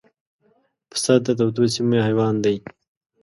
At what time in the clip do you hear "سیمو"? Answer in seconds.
1.73-1.97